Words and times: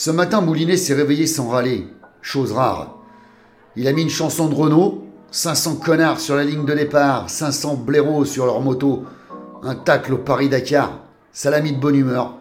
Ce 0.00 0.10
matin, 0.10 0.40
Moulinet 0.40 0.78
s'est 0.78 0.94
réveillé 0.94 1.26
sans 1.26 1.48
râler, 1.48 1.86
chose 2.22 2.52
rare. 2.52 2.96
Il 3.76 3.86
a 3.86 3.92
mis 3.92 4.00
une 4.00 4.08
chanson 4.08 4.48
de 4.48 4.54
Renault, 4.54 5.04
500 5.30 5.74
connards 5.74 6.20
sur 6.20 6.36
la 6.36 6.44
ligne 6.44 6.64
de 6.64 6.72
départ, 6.72 7.28
500 7.28 7.74
blaireaux 7.74 8.24
sur 8.24 8.46
leur 8.46 8.62
moto, 8.62 9.04
un 9.62 9.74
tacle 9.74 10.14
au 10.14 10.16
Paris-Dakar, 10.16 11.00
ça 11.34 11.50
l'a 11.50 11.60
mis 11.60 11.74
de 11.74 11.78
bonne 11.78 11.96
humeur. 11.96 12.38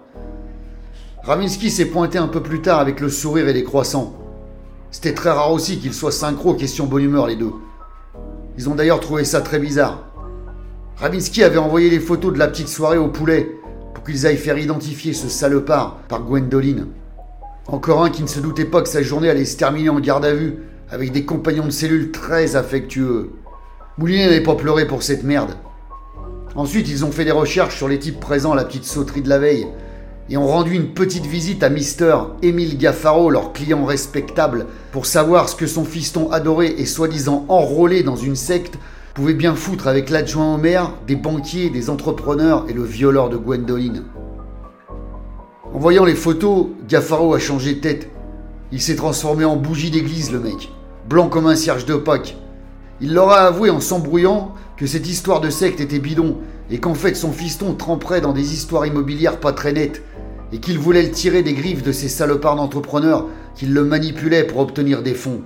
Ravinsky 1.23 1.69
s'est 1.69 1.87
pointé 1.87 2.17
un 2.17 2.29
peu 2.29 2.41
plus 2.41 2.61
tard 2.61 2.79
avec 2.79 3.01
le 3.01 3.09
sourire 3.09 3.49
et 3.49 3.53
les 3.53 3.65
croissants. 3.65 4.13
C'était 4.89 5.13
très 5.13 5.31
rare 5.31 5.51
aussi 5.51 5.79
qu'ils 5.79 5.93
soient 5.93 6.13
synchro 6.13 6.53
question 6.53 6.85
bonne 6.85 7.03
humeur 7.03 7.27
les 7.27 7.35
deux. 7.35 7.51
Ils 8.57 8.69
ont 8.69 8.75
d'ailleurs 8.75 9.01
trouvé 9.01 9.25
ça 9.25 9.41
très 9.41 9.59
bizarre. 9.59 10.05
Ravinsky 10.95 11.43
avait 11.43 11.57
envoyé 11.57 11.89
les 11.89 11.99
photos 11.99 12.31
de 12.31 12.39
la 12.39 12.47
petite 12.47 12.69
soirée 12.69 12.97
au 12.97 13.09
poulet 13.09 13.59
pour 13.93 14.05
qu'ils 14.05 14.25
aillent 14.25 14.37
faire 14.37 14.57
identifier 14.57 15.11
ce 15.11 15.27
salopard 15.27 15.97
par 16.07 16.21
Gwendoline. 16.21 16.87
Encore 17.71 18.03
un 18.03 18.09
qui 18.09 18.23
ne 18.23 18.27
se 18.27 18.39
doutait 18.39 18.65
pas 18.65 18.81
que 18.81 18.89
sa 18.89 19.03
journée 19.03 19.29
allait 19.29 19.45
se 19.45 19.55
terminer 19.55 19.89
en 19.89 19.99
garde 19.99 20.25
à 20.25 20.33
vue 20.33 20.55
avec 20.89 21.11
des 21.11 21.23
compagnons 21.23 21.65
de 21.65 21.71
cellule 21.71 22.11
très 22.11 22.55
affectueux. 22.55 23.29
Moulinet 23.99 24.25
n'avait 24.25 24.41
pas 24.41 24.55
pleuré 24.55 24.87
pour 24.87 25.03
cette 25.03 25.23
merde. 25.23 25.51
Ensuite, 26.55 26.89
ils 26.89 27.05
ont 27.05 27.11
fait 27.11 27.25
des 27.25 27.31
recherches 27.31 27.77
sur 27.77 27.87
les 27.87 27.99
types 27.99 28.19
présents 28.19 28.53
à 28.53 28.55
la 28.55 28.65
petite 28.65 28.85
sauterie 28.85 29.21
de 29.21 29.29
la 29.29 29.37
veille 29.37 29.67
et 30.31 30.37
ont 30.37 30.47
rendu 30.47 30.73
une 30.73 30.93
petite 30.93 31.27
visite 31.27 31.61
à 31.61 31.69
Mister 31.69 32.15
Émile 32.41 32.75
Gaffaro, 32.77 33.29
leur 33.29 33.53
client 33.53 33.85
respectable, 33.85 34.65
pour 34.91 35.05
savoir 35.05 35.47
ce 35.47 35.55
que 35.55 35.67
son 35.67 35.85
fiston 35.85 36.31
adoré 36.31 36.73
et 36.77 36.87
soi-disant 36.87 37.45
enrôlé 37.49 38.01
dans 38.01 38.15
une 38.15 38.35
secte 38.35 38.79
pouvait 39.13 39.35
bien 39.35 39.53
foutre 39.53 39.87
avec 39.87 40.09
l'adjoint 40.09 40.55
au 40.55 40.57
maire, 40.57 40.93
des 41.05 41.15
banquiers, 41.15 41.69
des 41.69 41.91
entrepreneurs 41.91 42.65
et 42.67 42.73
le 42.73 42.83
violeur 42.83 43.29
de 43.29 43.37
Gwendoline. 43.37 44.05
En 45.71 45.77
voyant 45.77 46.03
les 46.03 46.15
photos, 46.15 46.67
Gaffaro 46.87 47.35
a 47.35 47.39
changé 47.39 47.75
de 47.75 47.79
tête. 47.79 48.09
Il 48.71 48.81
s'est 48.81 48.95
transformé 48.95 49.45
en 49.45 49.55
bougie 49.55 49.91
d'église, 49.91 50.31
le 50.31 50.39
mec, 50.39 50.71
blanc 51.07 51.29
comme 51.29 51.45
un 51.45 51.55
cierge 51.55 51.85
de 51.85 51.95
Pâques. 51.95 52.37
Il 53.01 53.13
leur 53.13 53.29
a 53.29 53.41
avoué 53.41 53.69
en 53.69 53.79
s'embrouillant 53.79 54.55
que 54.77 54.87
cette 54.87 55.07
histoire 55.07 55.41
de 55.41 55.51
secte 55.51 55.79
était 55.79 55.99
bidon 55.99 56.37
et 56.71 56.79
qu'en 56.79 56.95
fait 56.95 57.13
son 57.13 57.31
fiston 57.31 57.75
tremperait 57.75 58.19
dans 58.19 58.33
des 58.33 58.53
histoires 58.53 58.87
immobilières 58.87 59.39
pas 59.39 59.53
très 59.53 59.71
nettes 59.71 60.01
et 60.51 60.59
qu'il 60.59 60.79
voulait 60.79 61.03
le 61.03 61.11
tirer 61.11 61.43
des 61.43 61.53
griffes 61.53 61.83
de 61.83 61.91
ces 61.91 62.09
salopards 62.09 62.55
d'entrepreneurs 62.55 63.27
qui 63.55 63.67
le 63.67 63.83
manipulaient 63.83 64.47
pour 64.47 64.61
obtenir 64.61 65.03
des 65.03 65.13
fonds. 65.13 65.43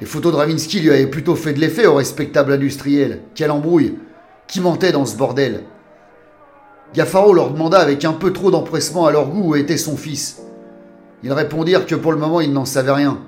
Les 0.00 0.06
photos 0.06 0.32
de 0.32 0.38
Ravinsky 0.38 0.80
lui 0.80 0.90
avaient 0.90 1.06
plutôt 1.06 1.36
fait 1.36 1.52
de 1.52 1.60
l'effet 1.60 1.86
au 1.86 1.94
respectable 1.94 2.52
industriel. 2.52 3.20
Quelle 3.36 3.52
embrouille 3.52 3.98
Qui 4.48 4.60
mentait 4.60 4.90
dans 4.90 5.06
ce 5.06 5.16
bordel? 5.16 5.62
Gaffaro 6.94 7.32
leur 7.32 7.50
demanda 7.50 7.78
avec 7.78 8.04
un 8.04 8.12
peu 8.12 8.32
trop 8.32 8.50
d'empressement 8.50 9.06
à 9.06 9.12
leur 9.12 9.28
goût 9.28 9.50
où 9.50 9.56
était 9.56 9.78
son 9.78 9.96
fils. 9.96 10.42
Ils 11.22 11.32
répondirent 11.32 11.86
que 11.86 11.94
pour 11.94 12.12
le 12.12 12.18
moment 12.18 12.40
ils 12.40 12.52
n'en 12.52 12.66
savaient 12.66 12.92
rien. 12.92 13.18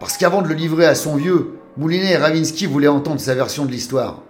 Parce 0.00 0.16
qu'avant 0.16 0.40
de 0.40 0.48
le 0.48 0.54
livrer 0.54 0.86
à 0.86 0.94
son 0.94 1.16
vieux, 1.16 1.58
Moulinet 1.76 2.12
et 2.12 2.16
Ravinsky 2.16 2.66
voulaient 2.66 2.88
entendre 2.88 3.20
sa 3.20 3.34
version 3.34 3.66
de 3.66 3.70
l'histoire. 3.70 4.22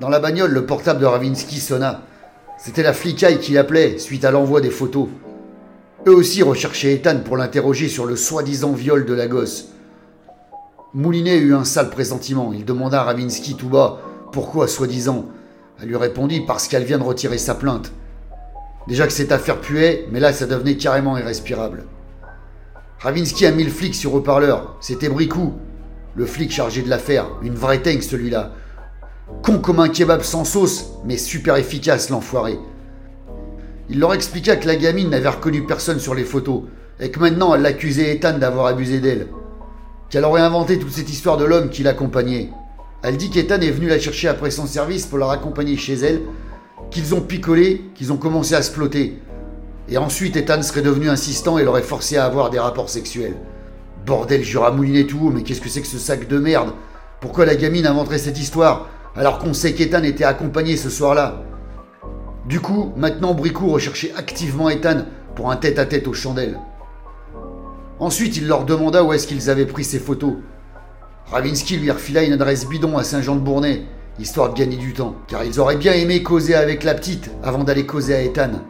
Dans 0.00 0.08
la 0.08 0.20
bagnole, 0.20 0.52
le 0.52 0.64
portable 0.64 1.00
de 1.00 1.06
Ravinsky 1.06 1.60
sonna. 1.60 2.02
C'était 2.56 2.82
la 2.82 2.92
flicaille 2.92 3.40
qui 3.40 3.52
l'appelait 3.52 3.98
suite 3.98 4.24
à 4.24 4.30
l'envoi 4.30 4.60
des 4.60 4.70
photos. 4.70 5.08
Eux 6.06 6.14
aussi 6.14 6.42
recherchaient 6.42 6.94
Ethan 6.94 7.20
pour 7.24 7.36
l'interroger 7.36 7.88
sur 7.88 8.06
le 8.06 8.16
soi-disant 8.16 8.72
viol 8.72 9.04
de 9.04 9.14
la 9.14 9.26
gosse. 9.26 9.68
Moulinet 10.94 11.36
eut 11.36 11.54
un 11.54 11.64
sale 11.64 11.90
pressentiment. 11.90 12.52
Il 12.54 12.64
demanda 12.64 13.00
à 13.00 13.04
Ravinsky 13.04 13.54
tout 13.54 13.68
bas 13.68 13.98
pourquoi 14.32 14.66
soi-disant. 14.66 15.26
Elle 15.80 15.88
lui 15.88 15.96
répondit 15.96 16.40
parce 16.40 16.66
qu'elle 16.66 16.82
vient 16.82 16.98
de 16.98 17.04
retirer 17.04 17.38
sa 17.38 17.54
plainte. 17.54 17.92
Déjà 18.88 19.06
que 19.06 19.12
cette 19.12 19.30
affaire 19.30 19.60
puait, 19.60 20.06
mais 20.10 20.18
là 20.18 20.32
ça 20.32 20.46
devenait 20.46 20.76
carrément 20.76 21.16
irrespirable. 21.16 21.84
Ravinsky 22.98 23.46
a 23.46 23.52
mis 23.52 23.62
le 23.62 23.70
flic 23.70 23.94
sur 23.94 24.12
haut-parleur. 24.14 24.76
C'était 24.80 25.08
Bricou, 25.08 25.54
le 26.16 26.26
flic 26.26 26.50
chargé 26.50 26.82
de 26.82 26.88
l'affaire. 26.88 27.26
Une 27.42 27.54
vraie 27.54 27.80
tank 27.80 28.02
celui-là. 28.02 28.54
Con 29.42 29.58
comme 29.58 29.78
un 29.78 29.88
kebab 29.88 30.22
sans 30.22 30.44
sauce, 30.44 30.86
mais 31.04 31.16
super 31.16 31.54
efficace 31.56 32.10
l'enfoiré. 32.10 32.58
Il 33.88 34.00
leur 34.00 34.14
expliqua 34.14 34.56
que 34.56 34.66
la 34.66 34.74
gamine 34.74 35.10
n'avait 35.10 35.28
reconnu 35.28 35.64
personne 35.64 36.00
sur 36.00 36.14
les 36.14 36.24
photos, 36.24 36.62
et 36.98 37.12
que 37.12 37.20
maintenant 37.20 37.54
elle 37.54 37.62
l'accusait 37.62 38.16
Ethan 38.16 38.38
d'avoir 38.38 38.66
abusé 38.66 38.98
d'elle. 38.98 39.28
Qu'elle 40.10 40.24
aurait 40.24 40.40
inventé 40.42 40.78
toute 40.78 40.92
cette 40.92 41.10
histoire 41.10 41.36
de 41.36 41.44
l'homme 41.44 41.70
qui 41.70 41.84
l'accompagnait. 41.84 42.50
Elle 43.02 43.16
dit 43.16 43.30
qu'Ethan 43.30 43.60
est 43.60 43.70
venu 43.70 43.86
la 43.86 44.00
chercher 44.00 44.28
après 44.28 44.50
son 44.50 44.66
service 44.66 45.06
pour 45.06 45.18
la 45.18 45.26
raccompagner 45.26 45.76
chez 45.76 45.94
elle, 45.94 46.22
qu'ils 46.90 47.14
ont 47.14 47.20
picolé, 47.20 47.84
qu'ils 47.94 48.12
ont 48.12 48.16
commencé 48.16 48.54
à 48.54 48.62
se 48.62 48.72
plotter. 48.72 49.18
Et 49.88 49.98
ensuite 49.98 50.36
Ethan 50.36 50.62
serait 50.62 50.82
devenu 50.82 51.08
insistant 51.08 51.58
et 51.58 51.64
l'aurait 51.64 51.82
forcé 51.82 52.16
à 52.16 52.24
avoir 52.24 52.50
des 52.50 52.58
rapports 52.58 52.90
sexuels. 52.90 53.36
Bordel, 54.04 54.42
jura 54.42 54.70
mouliné 54.72 55.06
tout 55.06 55.30
mais 55.30 55.42
qu'est-ce 55.42 55.60
que 55.60 55.68
c'est 55.68 55.80
que 55.80 55.86
ce 55.86 55.98
sac 55.98 56.26
de 56.26 56.38
merde? 56.38 56.72
Pourquoi 57.20 57.46
la 57.46 57.56
gamine 57.56 57.86
inventerait 57.86 58.18
cette 58.18 58.38
histoire 58.38 58.88
alors 59.14 59.38
qu'on 59.38 59.54
sait 59.54 59.74
qu'Ethan 59.74 60.02
était 60.02 60.24
accompagné 60.24 60.76
ce 60.76 60.90
soir-là? 60.90 61.42
Du 62.46 62.60
coup, 62.60 62.92
maintenant 62.96 63.34
Bricou 63.34 63.68
recherchait 63.68 64.12
activement 64.16 64.70
Ethan 64.70 65.04
pour 65.36 65.50
un 65.50 65.56
tête-à-tête 65.56 66.08
aux 66.08 66.14
chandelles. 66.14 66.58
Ensuite, 68.00 68.36
il 68.36 68.46
leur 68.46 68.64
demanda 68.64 69.04
où 69.04 69.12
est-ce 69.12 69.26
qu'ils 69.26 69.50
avaient 69.50 69.66
pris 69.66 69.84
ces 69.84 69.98
photos. 69.98 70.34
Ravinsky 71.30 71.76
lui 71.76 71.90
refila 71.90 72.22
une 72.22 72.32
adresse 72.32 72.66
bidon 72.66 72.96
à 72.96 73.04
Saint-Jean-de-Bournay, 73.04 73.82
histoire 74.18 74.50
de 74.50 74.58
gagner 74.58 74.76
du 74.76 74.94
temps, 74.94 75.14
car 75.26 75.44
ils 75.44 75.60
auraient 75.60 75.76
bien 75.76 75.92
aimé 75.92 76.22
causer 76.22 76.54
avec 76.54 76.84
la 76.84 76.94
petite 76.94 77.30
avant 77.42 77.64
d'aller 77.64 77.84
causer 77.84 78.14
à 78.14 78.22
Ethan. 78.22 78.62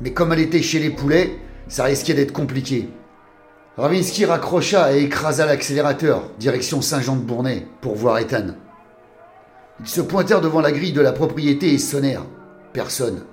Mais 0.00 0.12
comme 0.12 0.32
elle 0.32 0.40
était 0.40 0.62
chez 0.62 0.78
les 0.78 0.88
poulets, 0.88 1.36
ça 1.68 1.84
risquait 1.84 2.14
d'être 2.14 2.32
compliqué. 2.32 2.88
Ravinsky 3.76 4.24
raccrocha 4.24 4.96
et 4.96 5.02
écrasa 5.02 5.44
l'accélérateur, 5.44 6.30
direction 6.38 6.80
Saint-Jean-de-Bournay, 6.80 7.66
pour 7.82 7.94
voir 7.94 8.18
Ethan. 8.18 8.54
Ils 9.80 9.88
se 9.88 10.00
pointèrent 10.00 10.40
devant 10.40 10.62
la 10.62 10.72
grille 10.72 10.92
de 10.92 11.00
la 11.02 11.12
propriété 11.12 11.74
et 11.74 11.78
sonnèrent. 11.78 12.24
Personne. 12.72 13.24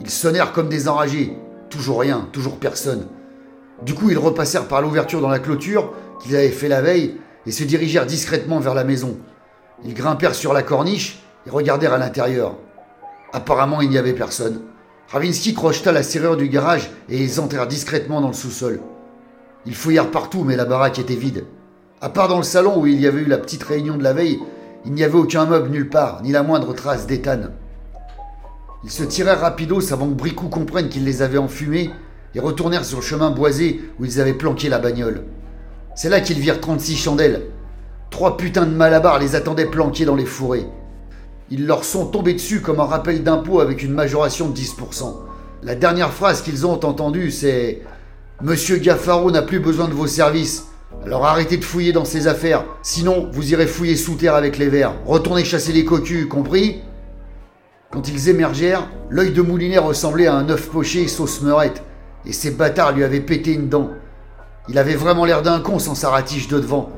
Ils 0.00 0.10
sonnèrent 0.10 0.52
comme 0.52 0.68
des 0.68 0.88
enragés. 0.88 1.32
Toujours 1.70 2.00
rien, 2.00 2.28
toujours 2.32 2.56
personne. 2.56 3.06
Du 3.84 3.94
coup, 3.94 4.10
ils 4.10 4.18
repassèrent 4.18 4.66
par 4.66 4.82
l'ouverture 4.82 5.20
dans 5.20 5.28
la 5.28 5.38
clôture 5.38 5.92
qu'ils 6.20 6.34
avaient 6.34 6.48
fait 6.48 6.68
la 6.68 6.82
veille 6.82 7.14
et 7.46 7.52
se 7.52 7.64
dirigèrent 7.64 8.06
discrètement 8.06 8.60
vers 8.60 8.74
la 8.74 8.84
maison. 8.84 9.18
Ils 9.84 9.94
grimpèrent 9.94 10.34
sur 10.34 10.52
la 10.52 10.62
corniche 10.62 11.20
et 11.46 11.50
regardèrent 11.50 11.94
à 11.94 11.98
l'intérieur. 11.98 12.56
Apparemment, 13.32 13.80
il 13.80 13.90
n'y 13.90 13.98
avait 13.98 14.12
personne. 14.12 14.62
Ravinsky 15.08 15.54
crocheta 15.54 15.92
la 15.92 16.02
serrure 16.02 16.36
du 16.36 16.48
garage 16.48 16.90
et 17.08 17.22
ils 17.22 17.40
entrèrent 17.40 17.66
discrètement 17.66 18.20
dans 18.20 18.28
le 18.28 18.34
sous-sol. 18.34 18.80
Ils 19.66 19.74
fouillèrent 19.74 20.10
partout, 20.10 20.44
mais 20.44 20.56
la 20.56 20.64
baraque 20.64 20.98
était 20.98 21.14
vide. 21.14 21.46
À 22.00 22.08
part 22.08 22.28
dans 22.28 22.36
le 22.36 22.42
salon 22.42 22.80
où 22.80 22.86
il 22.86 23.00
y 23.00 23.06
avait 23.06 23.22
eu 23.22 23.26
la 23.26 23.38
petite 23.38 23.62
réunion 23.62 23.96
de 23.96 24.04
la 24.04 24.12
veille, 24.12 24.38
il 24.84 24.92
n'y 24.92 25.04
avait 25.04 25.18
aucun 25.18 25.46
meuble 25.46 25.70
nulle 25.70 25.88
part, 25.88 26.22
ni 26.22 26.30
la 26.32 26.42
moindre 26.42 26.72
trace 26.72 27.06
d'éthane. 27.06 27.52
Ils 28.84 28.90
se 28.90 29.02
tirèrent 29.02 29.40
rapidos 29.40 29.92
avant 29.92 30.08
que 30.08 30.14
Bricou 30.14 30.48
comprenne 30.48 30.88
qu'ils 30.88 31.04
les 31.04 31.22
avaient 31.22 31.38
enfumés 31.38 31.90
et 32.34 32.40
retournèrent 32.40 32.84
sur 32.84 32.98
le 32.98 33.04
chemin 33.04 33.30
boisé 33.30 33.80
où 33.98 34.04
ils 34.04 34.20
avaient 34.20 34.34
planqué 34.34 34.68
la 34.68 34.78
bagnole. 34.78 35.24
C'est 36.00 36.10
là 36.10 36.20
qu'ils 36.20 36.38
virent 36.38 36.60
36 36.60 36.96
chandelles. 36.96 37.42
Trois 38.10 38.36
putains 38.36 38.66
de 38.66 38.72
malabars 38.72 39.18
les 39.18 39.34
attendaient 39.34 39.66
planqués 39.66 40.04
dans 40.04 40.14
les 40.14 40.26
fourrés. 40.26 40.64
Ils 41.50 41.66
leur 41.66 41.82
sont 41.82 42.06
tombés 42.06 42.34
dessus 42.34 42.60
comme 42.60 42.78
un 42.78 42.84
rappel 42.84 43.24
d'impôt 43.24 43.58
avec 43.58 43.82
une 43.82 43.94
majoration 43.94 44.48
de 44.48 44.56
10%. 44.56 45.16
La 45.64 45.74
dernière 45.74 46.12
phrase 46.12 46.42
qu'ils 46.42 46.64
ont 46.66 46.74
entendue, 46.84 47.32
c'est 47.32 47.82
Monsieur 48.40 48.76
Gaffaro 48.76 49.32
n'a 49.32 49.42
plus 49.42 49.58
besoin 49.58 49.88
de 49.88 49.92
vos 49.92 50.06
services. 50.06 50.68
Alors 51.04 51.26
arrêtez 51.26 51.56
de 51.56 51.64
fouiller 51.64 51.92
dans 51.92 52.04
ses 52.04 52.28
affaires, 52.28 52.64
sinon 52.80 53.28
vous 53.32 53.52
irez 53.52 53.66
fouiller 53.66 53.96
sous 53.96 54.14
terre 54.14 54.36
avec 54.36 54.56
les 54.56 54.68
vers. 54.68 54.94
Retournez 55.04 55.42
chasser 55.42 55.72
les 55.72 55.84
cocus, 55.84 56.26
compris? 56.26 56.80
Quand 57.90 58.06
ils 58.06 58.28
émergèrent, 58.28 58.88
l'œil 59.10 59.32
de 59.32 59.42
Moulinet 59.42 59.78
ressemblait 59.78 60.28
à 60.28 60.36
un 60.36 60.48
œuf 60.48 60.68
poché 60.68 61.08
sauce 61.08 61.42
meurette, 61.42 61.82
et 62.24 62.32
ces 62.32 62.52
bâtards 62.52 62.92
lui 62.92 63.02
avaient 63.02 63.18
pété 63.18 63.52
une 63.52 63.68
dent. 63.68 63.90
Il 64.68 64.76
avait 64.78 64.96
vraiment 64.96 65.24
l'air 65.24 65.42
d'un 65.42 65.60
con 65.60 65.78
sans 65.78 65.94
sa 65.94 66.10
ratiche 66.10 66.48
de 66.48 66.60
devant. 66.60 66.90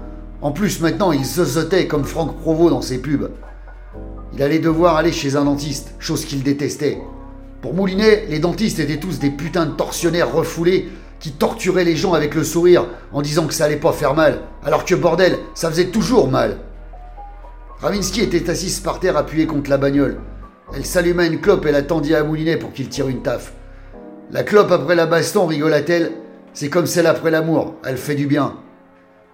En 0.43 0.50
plus, 0.50 0.81
maintenant, 0.81 1.12
il 1.12 1.25
zozotait 1.25 1.87
comme 1.87 2.05
Franck 2.05 2.37
Provost 2.38 2.70
dans 2.70 2.82
ses 2.82 2.99
pubs. 2.99 3.31
Il 4.32 4.43
allait 4.43 4.58
devoir 4.58 4.96
aller 4.96 5.12
chez 5.12 5.37
un 5.37 5.44
dentiste, 5.44 5.94
chose 5.99 6.25
qu'il 6.25 6.43
détestait. 6.43 6.99
Pour 7.62 7.75
Moulinet, 7.75 8.26
les 8.28 8.38
dentistes 8.38 8.78
étaient 8.78 8.99
tous 8.99 9.19
des 9.19 9.31
putains 9.31 9.67
de 9.67 9.72
tortionnaires 9.72 10.32
refoulés 10.32 10.88
qui 11.20 11.32
torturait 11.32 11.84
les 11.84 11.96
gens 11.96 12.14
avec 12.14 12.34
le 12.34 12.43
sourire 12.43 12.87
en 13.12 13.22
disant 13.22 13.46
que 13.46 13.55
ça 13.55 13.67
allait 13.67 13.76
pas 13.76 13.93
faire 13.93 14.14
mal, 14.14 14.40
alors 14.64 14.84
que 14.84 14.94
bordel, 14.94 15.38
ça 15.55 15.70
faisait 15.70 15.88
toujours 15.88 16.28
mal. 16.28 16.58
Ravinsky 17.81 18.22
était 18.22 18.50
assise 18.50 18.81
par 18.81 18.99
terre 18.99 19.17
appuyée 19.17 19.46
contre 19.46 19.70
la 19.70 19.76
bagnole. 19.76 20.19
Elle 20.75 20.87
s'alluma 20.87 21.26
une 21.26 21.40
clope 21.40 21.67
et 21.67 21.72
la 21.72 21.82
tendit 21.82 22.14
à 22.14 22.25
Moulinet 22.25 22.56
pour 22.56 22.72
qu'il 22.72 22.88
tire 22.88 23.08
une 23.08 23.22
taffe. 23.22 23.52
La 24.31 24.43
clope 24.43 24.72
après 24.72 24.94
la 24.94 25.06
baston, 25.06 25.46
rigola-t-elle, 25.46 26.12
c'est 26.52 26.69
comme 26.69 26.87
celle 26.87 27.06
après 27.06 27.31
l'amour, 27.31 27.75
elle 27.85 27.97
fait 27.97 28.14
du 28.14 28.26
bien. 28.26 28.56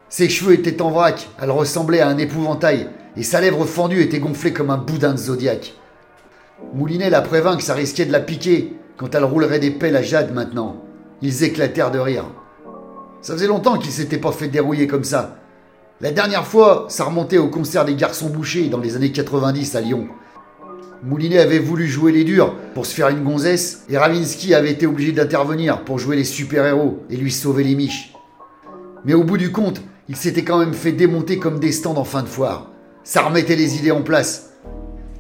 Ses 0.08 0.28
cheveux 0.28 0.54
étaient 0.54 0.82
en 0.82 0.90
vrac, 0.90 1.28
elle 1.40 1.50
ressemblait 1.50 2.00
à 2.00 2.08
un 2.08 2.18
épouvantail, 2.18 2.88
et 3.16 3.22
sa 3.22 3.40
lèvre 3.40 3.64
fendue 3.64 4.02
était 4.02 4.18
gonflée 4.18 4.52
comme 4.52 4.70
un 4.70 4.76
boudin 4.76 5.12
de 5.12 5.18
zodiaque. 5.18 5.74
Moulinet 6.74 7.10
la 7.10 7.22
prévint 7.22 7.56
que 7.56 7.62
ça 7.62 7.74
risquait 7.74 8.06
de 8.06 8.12
la 8.12 8.20
piquer, 8.20 8.76
quand 8.96 9.14
elle 9.14 9.24
roulerait 9.24 9.58
des 9.58 9.70
pelles 9.70 9.96
à 9.96 10.02
Jade 10.02 10.32
maintenant. 10.32 10.82
Ils 11.22 11.44
éclatèrent 11.44 11.90
de 11.90 11.98
rire. 11.98 12.24
Ça 13.20 13.34
faisait 13.34 13.46
longtemps 13.46 13.78
qu'ils 13.78 13.92
s'étaient 13.92 14.18
pas 14.18 14.32
fait 14.32 14.48
dérouiller 14.48 14.86
comme 14.86 15.04
ça. 15.04 15.36
La 16.00 16.12
dernière 16.12 16.46
fois, 16.46 16.86
ça 16.88 17.04
remontait 17.04 17.38
au 17.38 17.48
concert 17.48 17.84
des 17.84 17.94
Garçons 17.94 18.28
Bouchés 18.28 18.68
dans 18.68 18.78
les 18.78 18.96
années 18.96 19.12
90 19.12 19.74
à 19.76 19.80
Lyon. 19.80 20.08
Moulinet 21.02 21.38
avait 21.38 21.58
voulu 21.58 21.86
jouer 21.86 22.12
les 22.12 22.24
durs 22.24 22.54
pour 22.74 22.86
se 22.86 22.94
faire 22.94 23.08
une 23.08 23.22
gonzesse 23.22 23.84
et 23.88 23.98
Ravinsky 23.98 24.54
avait 24.54 24.70
été 24.70 24.86
obligé 24.86 25.12
d'intervenir 25.12 25.84
pour 25.84 25.98
jouer 25.98 26.16
les 26.16 26.24
super-héros 26.24 27.02
et 27.10 27.16
lui 27.16 27.30
sauver 27.30 27.64
les 27.64 27.74
miches. 27.74 28.14
Mais 29.04 29.14
au 29.14 29.22
bout 29.22 29.36
du 29.36 29.52
compte, 29.52 29.82
il 30.08 30.16
s'était 30.16 30.44
quand 30.44 30.58
même 30.58 30.74
fait 30.74 30.92
démonter 30.92 31.38
comme 31.38 31.60
des 31.60 31.72
stands 31.72 31.96
en 31.96 32.04
fin 32.04 32.22
de 32.22 32.28
foire. 32.28 32.70
Ça 33.04 33.22
remettait 33.22 33.56
les 33.56 33.76
idées 33.78 33.90
en 33.90 34.02
place. 34.02 34.50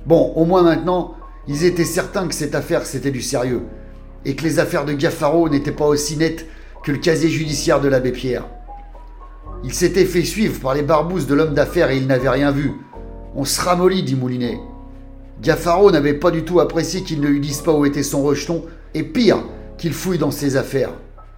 Bon, 0.06 0.32
au 0.34 0.44
moins 0.44 0.62
maintenant, 0.62 1.14
ils 1.46 1.64
étaient 1.64 1.84
certains 1.84 2.26
que 2.26 2.34
cette 2.34 2.54
affaire 2.54 2.86
c'était 2.86 3.10
du 3.10 3.22
sérieux 3.22 3.62
et 4.24 4.34
que 4.34 4.44
les 4.44 4.58
affaires 4.58 4.84
de 4.84 4.92
Gaffaro 4.92 5.48
n'étaient 5.48 5.72
pas 5.72 5.86
aussi 5.86 6.16
nettes 6.16 6.46
que 6.82 6.92
le 6.92 6.98
casier 6.98 7.28
judiciaire 7.28 7.80
de 7.80 7.88
l'abbé 7.88 8.12
Pierre. 8.12 8.46
Il 9.62 9.72
s'était 9.72 10.04
fait 10.04 10.24
suivre 10.24 10.60
par 10.60 10.74
les 10.74 10.82
barbouzes 10.82 11.26
de 11.26 11.34
l'homme 11.34 11.54
d'affaires 11.54 11.90
et 11.90 11.96
il 11.96 12.06
n'avait 12.06 12.28
rien 12.28 12.50
vu. 12.50 12.72
On 13.34 13.44
se 13.44 13.60
ramollit, 13.60 14.02
dit 14.02 14.14
Moulinet. 14.14 14.58
Gaffaro 15.42 15.90
n'avait 15.90 16.14
pas 16.14 16.30
du 16.30 16.44
tout 16.44 16.60
apprécié 16.60 17.02
qu'ils 17.02 17.20
ne 17.20 17.28
lui 17.28 17.40
disent 17.40 17.60
pas 17.60 17.72
où 17.72 17.84
était 17.84 18.02
son 18.02 18.22
rejeton, 18.22 18.64
et 18.94 19.02
pire, 19.02 19.38
qu'il 19.76 19.92
fouille 19.92 20.18
dans 20.18 20.30
ses 20.30 20.56
affaires. 20.56 20.92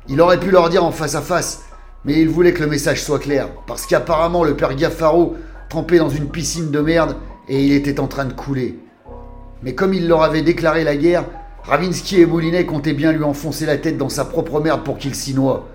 Il 0.08 0.20
aurait 0.20 0.40
pu 0.40 0.50
leur 0.50 0.68
dire 0.68 0.84
en 0.84 0.92
face 0.92 1.16
à 1.16 1.20
face, 1.20 1.64
mais 2.04 2.20
il 2.20 2.28
voulait 2.28 2.52
que 2.52 2.62
le 2.62 2.70
message 2.70 3.02
soit 3.02 3.18
clair, 3.18 3.48
parce 3.66 3.86
qu'apparemment 3.86 4.44
le 4.44 4.56
père 4.56 4.76
Gaffaro 4.76 5.36
trempait 5.68 5.98
dans 5.98 6.08
une 6.08 6.28
piscine 6.28 6.70
de 6.70 6.80
merde 6.80 7.16
et 7.48 7.64
il 7.64 7.72
était 7.72 7.98
en 7.98 8.06
train 8.06 8.24
de 8.24 8.32
couler. 8.32 8.78
Mais 9.62 9.74
comme 9.74 9.92
il 9.92 10.06
leur 10.06 10.22
avait 10.22 10.42
déclaré 10.42 10.84
la 10.84 10.96
guerre, 10.96 11.24
Ravinsky 11.64 12.20
et 12.20 12.26
Moulinet 12.26 12.64
comptaient 12.64 12.94
bien 12.94 13.12
lui 13.12 13.24
enfoncer 13.24 13.66
la 13.66 13.76
tête 13.76 13.98
dans 13.98 14.08
sa 14.08 14.24
propre 14.24 14.60
merde 14.60 14.84
pour 14.84 14.96
qu'il 14.96 15.14
s'y 15.14 15.34
noie. 15.34 15.66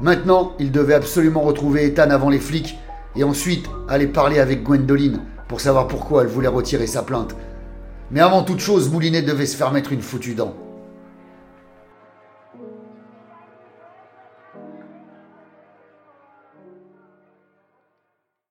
Maintenant, 0.00 0.52
il 0.58 0.70
devait 0.70 0.94
absolument 0.94 1.40
retrouver 1.40 1.86
Ethan 1.86 2.10
avant 2.10 2.28
les 2.28 2.38
flics 2.38 2.78
et 3.16 3.24
ensuite 3.24 3.66
aller 3.88 4.06
parler 4.06 4.38
avec 4.38 4.62
Gwendoline 4.62 5.20
pour 5.48 5.60
savoir 5.60 5.86
pourquoi 5.88 6.22
elle 6.22 6.28
voulait 6.28 6.48
retirer 6.48 6.86
sa 6.86 7.02
plainte. 7.02 7.34
Mais 8.10 8.20
avant 8.20 8.42
toute 8.42 8.60
chose, 8.60 8.90
Moulinet 8.90 9.22
devait 9.22 9.46
se 9.46 9.56
faire 9.56 9.72
mettre 9.72 9.92
une 9.92 10.02
foutue 10.02 10.34
dent. 10.34 10.54